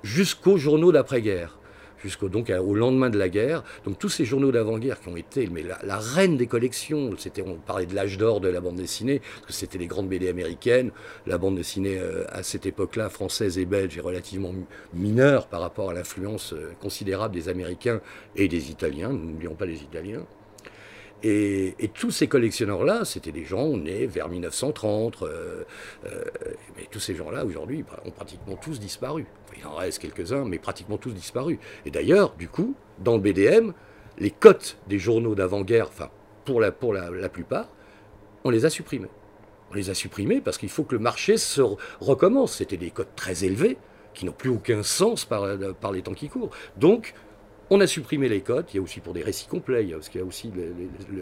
jusqu'aux 0.03 0.57
journaux 0.57 0.93
d'après-guerre 0.93 1.59
jusqu'au 2.07 2.29
donc 2.29 2.51
au 2.51 2.75
lendemain 2.75 3.11
de 3.11 3.19
la 3.19 3.29
guerre. 3.29 3.63
Donc 3.85 3.99
tous 3.99 4.09
ces 4.09 4.25
journaux 4.25 4.53
d'avant-guerre 4.53 5.01
qui 5.01 5.09
ont 5.09 5.17
été 5.17 5.49
mais 5.49 5.63
la, 5.63 5.99
reine 5.99 6.37
des 6.37 6.47
collections, 6.47 7.11
c'était 7.19 7.43
on 7.43 7.57
parlait 7.57 7.87
de 7.87 7.95
l'âge 7.95 8.19
d'or 8.19 8.41
de 8.41 8.49
la 8.49 8.61
bande 8.61 8.77
dessinée, 8.77 9.21
parce 9.41 9.47
que 9.47 9.53
c'était 9.53 9.79
les 9.79 9.87
grandes 9.87 10.09
BD 10.09 10.29
américaines. 10.29 10.91
La 11.27 11.39
bande 11.39 11.57
dessinée 11.57 11.99
euh, 11.99 12.25
à 12.29 12.43
cette 12.43 12.67
époque-là 12.67 13.09
française 13.09 13.59
et 13.59 13.65
belge 13.65 13.97
est 13.97 14.01
relativement 14.01 14.53
mineure 14.95 15.47
par 15.49 15.61
rapport 15.61 15.91
à 15.91 15.95
l'influence 15.95 16.53
euh, 16.53 16.73
considérable 16.81 17.35
des 17.35 17.49
Américains 17.49 18.01
et 18.37 18.49
des 18.49 18.71
Italiens. 18.71 19.11
N'oublions 19.11 19.55
pas 19.55 19.67
les 19.67 19.83
Italiens. 19.83 20.25
Et, 21.23 21.91
tous 21.95 22.11
ces 22.11 22.29
collectionneurs-là, 22.29 23.05
c'était 23.05 23.33
des 23.33 23.45
gens 23.45 23.77
nés 23.77 24.07
vers 24.07 24.29
1930. 24.29 25.23
Euh, 25.23 25.65
euh, 26.05 26.25
mais 26.77 26.87
tous 26.91 27.01
ces 27.01 27.15
gens-là, 27.15 27.45
aujourd'hui, 27.45 27.85
ont 28.05 28.11
pratiquement 28.11 28.57
tous 28.57 28.79
disparu. 28.79 29.27
il 29.57 29.67
en 29.67 29.75
reste 29.75 30.01
quelques-uns, 30.01 30.45
mais 30.45 30.59
pratiquement 30.59 30.99
tous 30.99 31.13
disparus. 31.13 31.59
Et 31.85 31.91
d'ailleurs, 31.91 32.35
du 32.35 32.49
coup, 32.49 32.75
dans 32.99 33.15
le 33.15 33.21
BDM, 33.21 33.73
les 34.19 34.31
cotes 34.31 34.79
des 34.89 34.99
journaux 34.99 35.35
d'avant-guerre, 35.35 35.89
enfin, 35.89 36.11
pour, 36.45 36.61
la, 36.61 36.71
pour 36.71 36.93
la, 36.93 37.29
plupart, 37.29 37.69
on 38.45 38.51
les 38.51 38.65
a 38.65 38.71
supprimés. 38.71 39.11
On 39.71 39.75
les 39.75 39.91
a 39.91 39.95
supprimés 39.95 40.41
parce 40.41 40.59
qu'il 40.59 40.69
faut 40.69 40.85
que 40.85 40.95
le 40.95 41.01
marché 41.01 41.39
se 41.39 41.63
recommence. 42.01 42.57
C'était 42.57 42.77
des 42.77 42.91
cotes 42.91 43.17
très 43.17 43.45
élevées 43.45 43.79
qui 44.15 44.25
n'ont 44.25 44.33
plus 44.33 44.51
aucun 44.51 44.83
sens 44.83 45.25
par, 45.25 45.45
par 45.81 45.93
les 45.93 46.03
temps 46.03 46.15
qui 46.15 46.29
courent. 46.29 46.51
Donc, 46.77 47.15
on 47.71 47.81
a 47.81 47.87
supprimé 47.87 48.29
les 48.29 48.41
cotes, 48.41 48.73
il 48.73 48.77
y 48.77 48.81
a 48.81 48.83
aussi 48.83 49.01
pour 49.01 49.13
des 49.13 49.23
récits 49.23 49.47
complets, 49.47 49.83
il 49.83 49.91
y 49.91 49.93
a, 49.93 49.97
parce 49.97 50.09
qu'il 50.09 50.21
y 50.21 50.25
a 50.25 50.27
aussi 50.27 50.53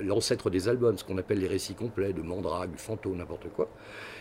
l'ancêtre 0.05 0.51
des 0.51 0.69
albums, 0.69 0.99
ce 0.99 1.05
qu'on 1.05 1.17
appelle 1.19 1.39
les 1.39 1.47
récits 1.47 1.75
complets 1.75 2.13
de 2.13 2.21
Mandrague, 2.21 2.71
du 2.71 2.79
Fantôme, 2.79 3.17
n'importe 3.17 3.49
quoi. 3.55 3.71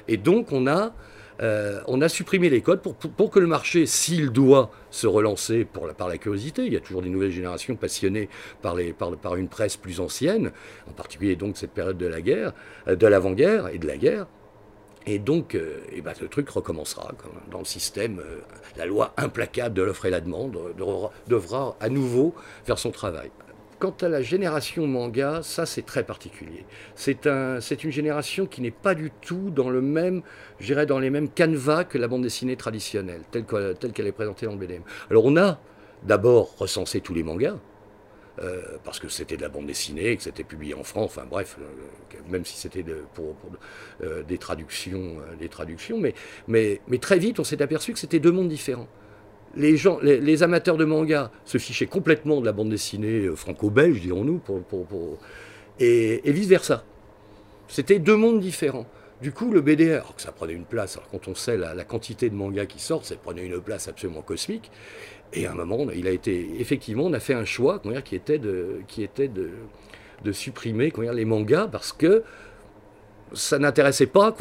Et 0.07 0.17
donc 0.17 0.51
on 0.51 0.67
a, 0.67 0.93
euh, 1.41 2.07
supprimé 2.07 2.49
les 2.49 2.61
codes 2.61 2.81
pour, 2.81 3.31
que 3.31 3.39
le 3.39 3.47
marché, 3.47 3.85
s'il 3.85 4.29
doit 4.29 4.71
se 4.91 5.07
relancer 5.07 5.65
par 5.65 6.07
la 6.07 6.17
curiosité, 6.17 6.65
il 6.65 6.73
y 6.73 6.77
a 6.77 6.79
toujours 6.79 7.01
des 7.01 7.09
nouvelles 7.09 7.31
générations 7.31 7.75
passionnées 7.75 8.29
par 8.61 9.35
une 9.35 9.49
presse 9.49 9.75
plus 9.75 9.99
ancienne, 9.99 10.51
en 10.87 10.93
particulier 10.93 11.35
donc 11.35 11.57
cette 11.57 11.71
période 11.71 11.97
de 11.97 12.07
la 12.07 12.21
guerre, 12.21 12.53
euh, 12.87 12.95
de 12.95 13.07
l'avant-guerre 13.07 13.67
et 13.67 13.79
de 13.79 13.87
la 13.87 13.97
guerre, 13.97 14.27
et 15.05 15.19
donc, 15.19 15.55
euh, 15.55 15.81
eh 15.91 16.01
ben, 16.01 16.13
le 16.21 16.27
truc 16.27 16.49
recommencera. 16.49 17.11
Dans 17.51 17.59
le 17.59 17.65
système, 17.65 18.19
euh, 18.19 18.39
la 18.77 18.85
loi 18.85 19.13
implacable 19.17 19.75
de 19.75 19.81
l'offre 19.81 20.05
et 20.05 20.09
la 20.09 20.21
demande 20.21 20.57
devra 21.27 21.75
à 21.79 21.89
nouveau 21.89 22.33
faire 22.63 22.77
son 22.77 22.91
travail. 22.91 23.31
Quant 23.79 23.95
à 24.01 24.07
la 24.07 24.21
génération 24.21 24.87
manga, 24.87 25.41
ça 25.43 25.65
c'est 25.65 25.81
très 25.81 26.03
particulier. 26.03 26.65
C'est 26.95 27.27
un, 27.27 27.59
une 27.59 27.91
génération 27.91 28.45
qui 28.45 28.61
n'est 28.61 28.71
pas 28.71 28.95
du 28.95 29.11
tout 29.19 29.49
dans 29.49 29.69
le 29.69 29.81
même, 29.81 30.21
dans 30.87 30.99
les 30.99 31.09
mêmes 31.09 31.27
canevas 31.27 31.83
que 31.83 31.97
la 31.97 32.07
bande 32.07 32.21
dessinée 32.23 32.55
traditionnelle, 32.55 33.23
telle 33.31 33.43
qu'elle 33.45 34.07
est 34.07 34.13
présentée 34.13 34.45
dans 34.45 34.53
le 34.53 34.57
BDM. 34.57 34.83
Alors 35.09 35.25
on 35.25 35.35
a 35.35 35.59
d'abord 36.03 36.55
recensé 36.57 37.01
tous 37.01 37.13
les 37.13 37.23
mangas, 37.23 37.57
Euh, 38.39 38.61
parce 38.83 38.99
que 38.99 39.09
c'était 39.09 39.37
de 39.37 39.43
la 39.43 39.49
bande 39.49 39.67
dessinée, 39.67 40.17
que 40.17 40.23
c'était 40.23 40.43
publié 40.43 40.73
en 40.73 40.83
France, 40.83 41.11
enfin 41.15 41.27
bref, 41.29 41.57
euh, 41.61 42.17
même 42.27 42.43
si 42.45 42.57
c'était 42.57 42.83
pour, 43.13 43.35
euh, 44.01 44.23
des 44.23 44.39
traductions, 44.39 45.17
des 45.39 45.49
traductions 45.49 46.01
mais, 46.47 46.79
très 46.99 47.19
vite 47.19 47.39
on 47.39 47.43
s'est 47.43 47.61
aperçu 47.61 47.93
que 47.93 47.99
c'était 47.99 48.19
deux 48.19 48.31
mondes 48.31 48.49
différents. 48.49 48.87
Les, 49.55 49.77
gens, 49.77 49.99
les, 50.01 50.41
amateurs 50.41 50.77
de 50.77 50.85
manga 50.85 51.29
se 51.45 51.59
fichaient 51.59 51.85
complètement 51.85 52.41
de 52.41 52.45
la 52.47 52.53
bande 52.53 52.69
dessinée 52.69 53.27
franco-belge, 53.35 54.01
dirons-nous, 54.01 54.39
pour, 54.39 55.19
et, 55.79 56.19
vice-versa. 56.25 56.83
C'était 57.67 57.99
deux 57.99 58.17
mondes 58.17 58.39
différents. 58.39 58.87
Du 59.21 59.31
coup, 59.31 59.51
le 59.51 59.61
BDR, 59.61 60.11
ça 60.17 60.31
prenait 60.31 60.53
une 60.53 60.65
place, 60.65 60.97
alors 60.97 61.07
quand 61.11 61.27
on 61.27 61.35
sait 61.35 61.55
la, 61.55 61.75
la, 61.75 61.83
quantité 61.83 62.31
de 62.31 62.35
mangas 62.35 62.65
qui 62.65 62.79
sortent, 62.79 63.05
ça 63.05 63.15
prenait 63.15 63.45
une 63.45 63.61
place 63.61 63.87
absolument 63.87 64.23
cosmique. 64.23 64.71
Et 65.33 65.45
à 65.47 65.51
un 65.51 65.55
moment, 65.55 65.87
il 65.95 66.07
a 66.07 66.11
été, 66.11 66.59
effectivement, 66.59 67.05
on 67.05 67.13
a 67.13 67.19
fait 67.19 67.33
un 67.33 67.45
choix 67.45 67.81
qui 68.05 68.15
était 68.15 68.37
de, 68.37 68.81
qui 68.87 69.03
était 69.03 69.27
de, 69.27 69.49
de 70.23 70.31
supprimer 70.31 70.93
les 71.13 71.25
mangas 71.25 71.67
parce 71.67 71.91
que 71.91 72.23
ça 73.33 73.57
n'intéressait 73.59 74.07
pas 74.07 74.35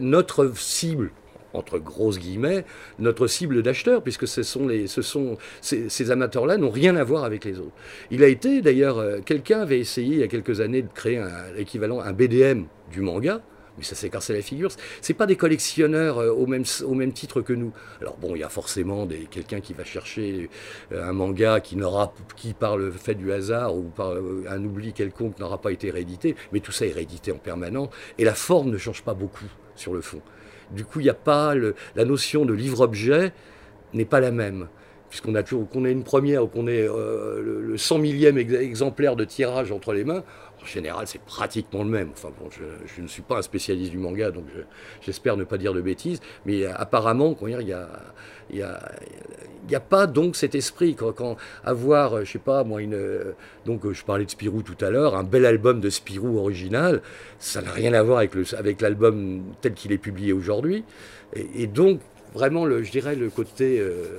notre 0.00 0.52
cible 0.56 1.10
entre 1.52 1.78
grosses 1.78 2.18
guillemets, 2.18 2.64
notre 2.98 3.26
cible 3.26 3.62
d'acheteurs, 3.62 4.02
puisque 4.02 4.28
ce 4.28 4.42
sont 4.42 4.68
les, 4.68 4.86
ce 4.86 5.02
sont, 5.02 5.38
ces, 5.60 6.10
amateurs-là 6.10 6.58
n'ont 6.58 6.70
rien 6.70 6.96
à 6.96 7.04
voir 7.04 7.24
avec 7.24 7.44
les 7.44 7.58
autres. 7.58 7.72
Il 8.10 8.22
a 8.22 8.28
été, 8.28 8.60
d'ailleurs, 8.60 8.98
euh, 8.98 9.20
quelqu'un 9.24 9.60
avait 9.60 9.80
essayé 9.80 10.16
il 10.16 10.20
y 10.20 10.22
a 10.22 10.28
quelques 10.28 10.60
années 10.60 10.82
de 10.82 10.92
créer 10.92 11.18
un 11.18 11.30
équivalent, 11.56 12.00
un 12.00 12.12
BDM 12.12 12.64
du 12.92 13.00
manga, 13.00 13.40
mais 13.76 13.84
ça 13.84 13.94
s'est 13.94 14.10
cassé 14.10 14.32
la 14.32 14.42
figure. 14.42 14.70
C'est 15.00 15.14
pas 15.14 15.26
des 15.26 15.36
collectionneurs 15.36 16.18
euh, 16.18 16.30
au 16.30 16.46
même, 16.46 16.64
au 16.84 16.94
même 16.94 17.12
titre 17.12 17.40
que 17.40 17.52
nous. 17.52 17.72
Alors 18.00 18.16
bon, 18.16 18.34
il 18.34 18.40
y 18.40 18.44
a 18.44 18.48
forcément 18.48 19.06
quelqu'un 19.30 19.60
qui 19.60 19.72
va 19.74 19.84
chercher 19.84 20.50
euh, 20.92 21.08
un 21.08 21.12
manga 21.12 21.60
qui 21.60 21.76
qui 22.36 22.54
par 22.54 22.76
le 22.76 22.90
fait 22.90 23.14
du 23.14 23.32
hasard 23.32 23.76
ou 23.76 23.82
par 23.82 24.12
euh, 24.12 24.44
un 24.48 24.64
oubli 24.64 24.92
quelconque 24.92 25.38
n'aura 25.38 25.60
pas 25.60 25.72
été 25.72 25.90
réédité, 25.90 26.36
mais 26.52 26.60
tout 26.60 26.72
ça 26.72 26.86
est 26.86 26.92
réédité 26.92 27.32
en 27.32 27.38
permanence 27.38 27.88
et 28.18 28.24
la 28.24 28.34
forme 28.34 28.70
ne 28.70 28.78
change 28.78 29.02
pas 29.02 29.14
beaucoup 29.14 29.46
sur 29.74 29.92
le 29.92 30.00
fond. 30.00 30.20
Du 30.70 30.84
coup, 30.84 31.00
il 31.00 31.04
n'y 31.04 31.10
a 31.10 31.14
pas 31.14 31.54
la 31.54 32.04
notion 32.04 32.44
de 32.44 32.52
livre-objet 32.52 33.32
n'est 33.94 34.04
pas 34.04 34.20
la 34.20 34.32
même 34.32 34.68
puisqu'on 35.08 35.34
a 35.36 35.42
qu'on 35.42 35.84
ait 35.84 35.92
une 35.92 36.02
première 36.02 36.44
ou 36.44 36.46
qu'on 36.48 36.66
ait 36.66 36.86
le, 36.86 37.74
100 37.76 37.98
millième 37.98 38.38
exemplaire 38.38 39.14
de 39.14 39.24
tirage 39.24 39.70
entre 39.70 39.92
les 39.92 40.04
mains, 40.04 40.24
en 40.62 40.66
général, 40.66 41.06
c'est 41.06 41.20
pratiquement 41.20 41.84
le 41.84 41.90
même. 41.90 42.10
Enfin, 42.12 42.30
bon, 42.40 42.48
je, 42.50 43.02
ne 43.02 43.06
suis 43.06 43.22
pas 43.22 43.38
un 43.38 43.42
spécialiste 43.42 43.90
du 43.90 43.98
manga, 43.98 44.30
donc 44.30 44.44
j'espère 45.02 45.36
ne 45.36 45.44
pas 45.44 45.58
dire 45.58 45.74
de 45.74 45.80
bêtises, 45.80 46.20
mais 46.44 46.64
apparemment, 46.66 47.36
il 47.42 47.56
n'y 47.58 47.72
a, 47.72 47.88
y 48.50 49.74
a, 49.74 49.80
pas 49.80 50.06
donc 50.06 50.34
cet 50.34 50.54
esprit. 50.54 50.94
Quand, 50.94 51.36
avoir, 51.64 52.24
je 52.24 52.32
sais 52.32 52.38
pas, 52.38 52.64
moi, 52.64 52.82
une, 52.82 52.98
donc 53.64 53.90
je 53.92 54.04
parlais 54.04 54.24
de 54.24 54.30
Spirou 54.30 54.62
tout 54.62 54.82
à 54.84 54.90
l'heure, 54.90 55.14
un 55.14 55.24
bel 55.24 55.46
album 55.46 55.80
de 55.80 55.90
Spirou 55.90 56.38
original, 56.38 57.02
ça 57.38 57.62
n'a 57.62 57.70
rien 57.70 57.92
à 57.92 58.02
voir 58.02 58.18
avec 58.18 58.80
l'album 58.80 59.42
tel 59.60 59.74
qu'il 59.74 59.92
est 59.92 59.98
publié 59.98 60.32
aujourd'hui. 60.32 60.84
Et, 61.34 61.66
donc, 61.66 62.00
vraiment, 62.34 62.64
le, 62.64 62.82
je 62.82 62.90
dirais, 62.90 63.14
le 63.14 63.30
côté... 63.30 63.78
Euh, 63.80 64.18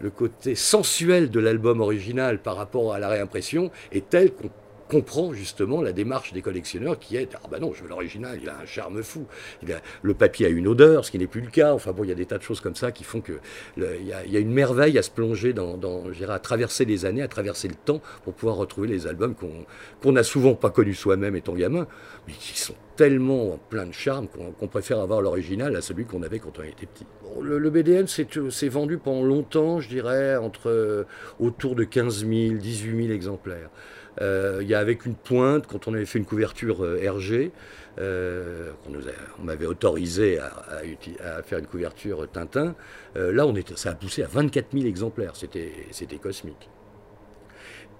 le 0.00 0.10
côté 0.10 0.54
sensuel 0.54 1.28
de 1.28 1.40
l'album 1.40 1.80
original 1.80 2.38
par 2.38 2.54
rapport 2.54 2.94
à 2.94 3.00
la 3.00 3.08
réimpression 3.08 3.72
est 3.90 4.08
tel 4.08 4.32
qu'on 4.32 4.48
comprend 4.88 5.32
justement 5.32 5.82
la 5.82 5.92
démarche 5.92 6.32
des 6.32 6.42
collectionneurs 6.42 6.98
qui 6.98 7.16
est 7.16 7.34
ah 7.34 7.48
ben 7.50 7.60
non, 7.60 7.72
je 7.74 7.82
veux 7.82 7.88
l'original, 7.88 8.38
il 8.42 8.48
a 8.48 8.58
un 8.58 8.66
charme 8.66 9.02
fou. 9.02 9.26
Il 9.62 9.72
a, 9.72 9.80
le 10.02 10.14
papier 10.14 10.46
a 10.46 10.48
une 10.48 10.66
odeur, 10.66 11.04
ce 11.04 11.10
qui 11.10 11.18
n'est 11.18 11.26
plus 11.26 11.40
le 11.40 11.50
cas. 11.50 11.74
Enfin 11.74 11.92
bon, 11.92 12.04
il 12.04 12.08
y 12.08 12.12
a 12.12 12.16
des 12.16 12.26
tas 12.26 12.38
de 12.38 12.42
choses 12.42 12.60
comme 12.60 12.74
ça 12.74 12.90
qui 12.92 13.04
font 13.04 13.20
que 13.20 13.34
il, 13.76 14.06
y 14.06 14.36
a, 14.36 14.40
une 14.40 14.52
merveille 14.52 14.98
à 14.98 15.02
se 15.02 15.10
plonger 15.10 15.52
dans, 15.52 15.76
dans 15.76 16.04
à 16.28 16.38
traverser 16.38 16.84
les 16.84 17.04
années, 17.04 17.22
à 17.22 17.28
traverser 17.28 17.68
le 17.68 17.74
temps 17.74 18.00
pour 18.24 18.34
pouvoir 18.34 18.56
retrouver 18.56 18.88
les 18.88 19.06
albums 19.06 19.34
qu'on 19.34 20.12
n'a 20.12 20.22
souvent 20.22 20.54
pas 20.54 20.70
connus 20.70 20.94
soi-même 20.94 21.36
étant 21.36 21.54
gamin, 21.54 21.86
mais 22.26 22.34
qui 22.34 22.58
sont 22.58 22.74
tellement 22.96 23.58
plein 23.70 23.86
de 23.86 23.92
charme 23.92 24.26
qu'on 24.28 24.66
préfère 24.66 24.98
avoir 24.98 25.22
l'original 25.22 25.76
à 25.76 25.80
celui 25.80 26.04
qu'on 26.04 26.22
avait 26.22 26.40
quand 26.40 26.58
on 26.58 26.62
était 26.62 26.86
petit. 26.86 27.06
le, 27.40 27.58
le, 27.58 27.70
BDM 27.70 28.06
s'est 28.06 28.68
vendu 28.68 28.98
pendant 28.98 29.22
longtemps, 29.22 29.78
je 29.80 29.88
dirais, 29.88 30.36
entre 30.36 31.06
autour 31.38 31.76
de 31.76 31.84
15 31.84 32.26
000, 32.26 32.54
18 32.54 33.02
000 33.02 33.14
exemplaires. 33.14 33.70
Euh, 34.20 34.58
il 34.62 34.68
y 34.68 34.74
a 34.74 34.78
avec 34.78 35.06
une 35.06 35.14
pointe, 35.14 35.66
quand 35.66 35.88
on 35.88 35.94
avait 35.94 36.06
fait 36.06 36.18
une 36.18 36.24
couverture 36.24 36.84
euh, 36.84 37.10
RG, 37.10 37.50
euh, 37.98 38.70
on, 38.86 39.44
m'avait 39.44 39.66
autorisé 39.66 40.38
à, 40.38 41.42
faire 41.42 41.58
une 41.58 41.66
couverture 41.66 42.28
Tintin. 42.30 42.74
là, 43.16 43.46
on 43.46 43.56
était, 43.56 43.76
ça 43.76 43.90
a 43.90 43.94
poussé 43.94 44.22
à 44.22 44.28
24 44.28 44.66
000 44.72 44.86
exemplaires. 44.86 45.34
C'était 45.34 46.16
cosmique. 46.20 46.68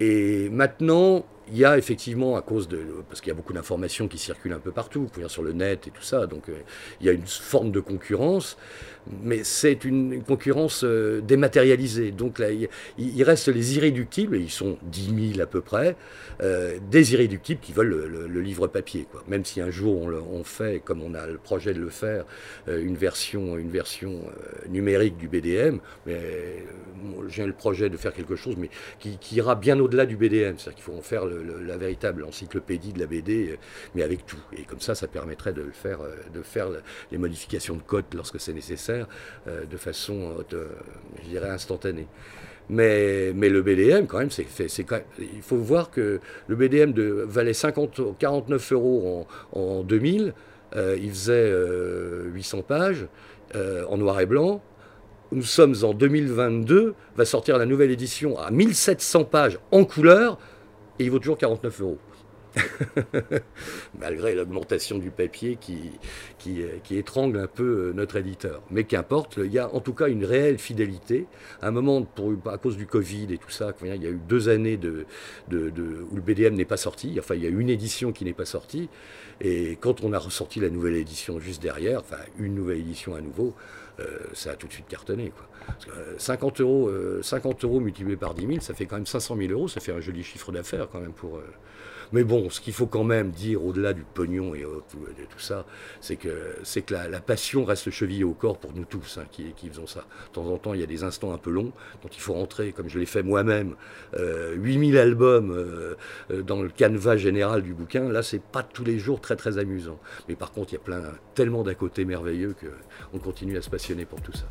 Et 0.00 0.48
maintenant, 0.50 1.26
il 1.50 1.58
y 1.58 1.64
a 1.64 1.78
effectivement, 1.78 2.36
à 2.36 2.42
cause 2.42 2.68
de. 2.68 2.80
Parce 3.08 3.20
qu'il 3.20 3.28
y 3.28 3.32
a 3.32 3.34
beaucoup 3.34 3.52
d'informations 3.52 4.08
qui 4.08 4.18
circulent 4.18 4.52
un 4.52 4.58
peu 4.58 4.72
partout, 4.72 5.08
sur 5.28 5.42
le 5.42 5.52
net 5.52 5.86
et 5.86 5.90
tout 5.90 6.02
ça, 6.02 6.26
donc 6.26 6.44
il 7.00 7.06
y 7.06 7.08
a 7.08 7.12
une 7.12 7.26
forme 7.26 7.70
de 7.70 7.80
concurrence 7.80 8.56
mais 9.22 9.44
c'est 9.44 9.84
une 9.84 10.22
concurrence 10.22 10.84
euh, 10.84 11.20
dématérialisée. 11.20 12.10
Donc 12.10 12.38
là, 12.38 12.48
il, 12.98 13.22
reste 13.22 13.48
les 13.48 13.76
irréductibles, 13.76 14.36
et 14.36 14.40
ils 14.40 14.50
sont 14.50 14.78
10 14.82 15.32
000 15.34 15.40
à 15.42 15.46
peu 15.46 15.60
près, 15.60 15.96
euh, 16.40 16.78
des 16.90 17.12
irréductibles 17.14 17.60
qui 17.60 17.72
veulent 17.72 18.28
le, 18.28 18.40
livre 18.40 18.66
papier. 18.66 19.06
Quoi. 19.10 19.24
Même 19.28 19.44
si 19.44 19.60
un 19.60 19.70
jour 19.70 20.08
on, 20.30 20.44
fait, 20.44 20.80
comme 20.84 21.02
on 21.02 21.14
a 21.14 21.26
le 21.26 21.38
projet 21.38 21.74
de 21.74 21.80
le 21.80 21.90
faire, 21.90 22.24
euh, 22.68 22.82
une 22.82 22.96
version, 22.96 23.58
une 23.58 23.70
version 23.70 24.22
numérique 24.68 25.16
du 25.16 25.28
BDM, 25.28 25.78
mais 26.06 26.64
j'ai 27.28 27.46
le 27.46 27.52
projet 27.52 27.90
de 27.90 27.96
faire 27.96 28.12
quelque 28.12 28.36
chose 28.36 28.56
mais 28.56 28.70
qui, 28.98 29.18
ira 29.34 29.54
bien 29.54 29.78
au-delà 29.78 30.06
du 30.06 30.16
BDM. 30.16 30.54
C'est-à-dire 30.56 30.74
qu'il 30.74 30.82
faut 30.82 30.96
en 30.96 31.02
faire 31.02 31.24
la 31.66 31.76
véritable 31.76 32.24
encyclopédie 32.24 32.92
de 32.92 33.00
la 33.00 33.06
BD, 33.06 33.58
mais 33.94 34.02
avec 34.02 34.26
tout. 34.26 34.40
Et 34.56 34.62
comme 34.62 34.80
ça, 34.80 34.94
ça 34.94 35.08
permettrait 35.08 35.52
de, 35.52 35.64
faire, 35.72 36.00
de 36.32 36.42
faire 36.42 36.68
les 37.10 37.18
modifications 37.18 37.76
de 37.76 37.82
code 37.82 38.04
lorsque 38.14 38.40
c'est 38.40 38.52
nécessaire 38.52 39.06
euh, 39.46 39.64
de 39.64 39.76
façon, 39.76 40.34
euh, 40.52 40.66
je 41.22 41.28
dirais, 41.28 41.50
instantanée. 41.50 42.06
Mais, 42.70 43.32
mais, 43.34 43.48
le 43.48 43.62
BDM, 43.62 44.06
quand 44.06 44.18
même, 44.18 44.30
c'est, 44.30 44.46
il 45.18 45.42
faut 45.42 45.56
voir 45.56 45.90
que 45.90 46.20
le 46.48 46.56
BDM 46.56 46.92
de, 46.92 47.24
valait 47.26 47.54
50, 47.54 48.18
49 48.18 48.72
euros 48.72 49.26
en, 49.52 49.82
2000. 49.82 50.34
Euh, 50.76 50.98
il 51.00 51.08
faisait 51.10 51.50
800 52.30 52.62
pages 52.62 53.06
en 53.54 53.96
noir 53.96 54.20
et 54.20 54.26
blanc. 54.26 54.60
Nous 55.32 55.42
sommes 55.42 55.74
en 55.82 55.94
2022, 55.94 56.94
va 57.16 57.24
sortir 57.24 57.58
la 57.58 57.66
nouvelle 57.66 57.90
édition 57.90 58.38
à 58.38 58.50
1700 58.50 59.24
pages 59.24 59.58
en 59.72 59.84
couleur 59.84 60.38
et 60.98 61.04
il 61.04 61.10
vaut 61.10 61.18
toujours 61.18 61.38
49 61.38 61.80
euros. 61.80 61.98
malgré 63.98 64.34
l'augmentation 64.34 64.98
du 64.98 65.10
papier 65.10 65.56
qui, 65.60 65.92
qui, 66.38 66.62
qui, 66.84 66.96
étrangle 66.96 67.38
un 67.38 67.46
peu 67.46 67.88
euh, 67.88 67.92
notre 67.92 68.16
éditeur. 68.16 68.62
Mais 68.70 68.84
qu'importe, 68.84 69.38
il 69.38 69.52
y 69.52 69.58
a 69.58 69.72
en 69.74 69.80
tout 69.80 69.92
cas 69.94 70.08
une 70.08 70.24
réelle 70.24 70.58
fidélité. 70.58 71.26
À 71.62 71.68
un 71.68 71.70
moment, 71.70 72.06
à 72.46 72.58
cause 72.58 72.76
du 72.76 72.86
Covid 72.86 73.32
et 73.32 73.38
tout 73.38 73.50
ça, 73.50 73.72
il 73.82 74.02
y 74.02 74.06
a 74.06 74.10
eu 74.10 74.20
deux 74.28 74.48
années 74.48 74.78
où 74.78 75.50
le 75.50 76.20
BDM 76.20 76.54
n'est 76.54 76.64
pas 76.64 76.76
sorti, 76.76 77.16
enfin 77.18 77.34
il 77.34 77.42
y 77.42 77.46
a 77.46 77.50
une 77.50 77.70
édition 77.70 78.12
qui 78.12 78.24
n'est 78.24 78.32
pas 78.32 78.44
sortie, 78.44 78.88
et 79.40 79.76
quand 79.80 80.02
on 80.02 80.12
a 80.12 80.18
ressorti 80.18 80.60
la 80.60 80.70
nouvelle 80.70 80.96
édition 80.96 81.38
juste 81.40 81.62
derrière, 81.62 82.00
enfin 82.00 82.18
une 82.38 82.54
nouvelle 82.54 82.78
édition 82.78 83.14
à 83.14 83.20
nouveau, 83.20 83.54
euh, 84.00 84.04
ça 84.32 84.52
a 84.52 84.54
tout 84.54 84.66
de 84.66 84.72
suite 84.72 84.88
cartonné. 84.88 85.30
Quoi. 85.30 85.46
50, 86.18 86.60
euh, 86.60 86.62
euros, 86.62 87.22
50 87.22 87.64
euros 87.64 87.80
multiplié 87.80 88.16
par 88.16 88.34
10 88.34 88.46
000, 88.46 88.60
ça 88.60 88.74
fait 88.74 88.86
quand 88.86 88.96
même 88.96 89.06
500 89.06 89.36
000 89.36 89.52
euros, 89.52 89.68
ça 89.68 89.80
fait 89.80 89.92
un 89.92 90.00
joli 90.00 90.22
chiffre 90.22 90.52
d'affaires 90.52 90.88
quand 90.90 91.00
même 91.00 91.12
pour... 91.12 91.40
Mais 92.12 92.24
bon, 92.24 92.50
ce 92.50 92.60
qu'il 92.60 92.72
faut 92.72 92.86
quand 92.86 93.04
même 93.04 93.30
dire 93.30 93.64
au-delà 93.64 93.92
du 93.92 94.02
pognon 94.02 94.54
et 94.54 94.60
de 94.60 95.24
tout 95.28 95.38
ça, 95.38 95.66
c'est 96.00 96.16
que, 96.16 96.56
c'est 96.62 96.82
que 96.82 96.94
la, 96.94 97.20
passion 97.20 97.64
reste 97.64 97.90
chevillée 97.90 98.24
au 98.24 98.32
corps 98.32 98.58
pour 98.58 98.72
nous 98.72 98.84
tous 98.84 99.18
hein, 99.18 99.24
qui, 99.30 99.52
qui, 99.56 99.68
faisons 99.68 99.86
ça. 99.86 100.06
De 100.28 100.32
temps 100.34 100.46
en 100.46 100.56
temps, 100.56 100.74
il 100.74 100.80
y 100.80 100.82
a 100.82 100.86
des 100.86 101.04
instants 101.04 101.32
un 101.32 101.38
peu 101.38 101.50
longs 101.50 101.72
dont 102.02 102.08
il 102.08 102.20
faut 102.20 102.34
rentrer, 102.34 102.72
comme 102.72 102.88
je 102.88 102.98
l'ai 102.98 103.06
fait 103.06 103.22
moi-même, 103.22 103.74
euh, 104.14 104.54
8000 104.54 104.96
albums 104.96 105.50
euh, 105.50 105.94
euh, 106.30 106.42
dans 106.42 106.62
le 106.62 106.68
canevas 106.68 107.16
général 107.16 107.62
du 107.62 107.74
bouquin. 107.74 108.08
Là, 108.08 108.22
c'est 108.22 108.42
pas 108.42 108.62
tous 108.62 108.84
les 108.84 108.98
jours 108.98 109.20
très 109.20 109.36
très 109.36 109.58
amusant. 109.58 109.98
Mais 110.28 110.36
par 110.36 110.52
contre, 110.52 110.72
il 110.72 110.76
y 110.76 110.78
a 110.78 110.82
plein, 110.82 111.02
tellement 111.34 111.62
d'à 111.62 111.74
côté 111.74 112.04
merveilleux 112.04 112.54
qu'on 113.12 113.18
continue 113.18 113.56
à 113.58 113.62
se 113.62 113.70
passionner 113.70 114.04
pour 114.04 114.20
tout 114.22 114.32
ça. 114.32 114.46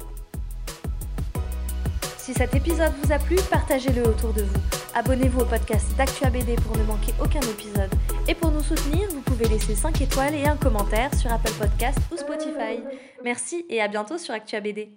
Si 2.18 2.34
cet 2.34 2.54
épisode 2.54 2.92
vous 3.02 3.12
a 3.14 3.20
plu, 3.20 3.38
partagez-le 3.50 4.04
autour 4.04 4.34
de 4.34 4.42
vous. 4.42 4.87
Abonnez-vous 4.98 5.42
au 5.42 5.46
podcast 5.46 5.96
d'Actua 5.96 6.32
BD 6.32 6.56
pour 6.56 6.76
ne 6.76 6.82
manquer 6.82 7.14
aucun 7.22 7.42
épisode. 7.42 7.92
Et 8.28 8.34
pour 8.34 8.50
nous 8.50 8.64
soutenir, 8.64 9.08
vous 9.12 9.22
pouvez 9.22 9.48
laisser 9.48 9.76
5 9.76 10.02
étoiles 10.02 10.34
et 10.34 10.46
un 10.46 10.58
commentaire 10.58 11.14
sur 11.14 11.32
Apple 11.32 11.52
Podcast 11.60 12.00
ou 12.12 12.18
Spotify. 12.18 12.82
Merci 13.24 13.64
et 13.70 13.80
à 13.80 13.88
bientôt 13.88 14.18
sur 14.18 14.34
Actua 14.34 14.60
BD. 14.60 14.90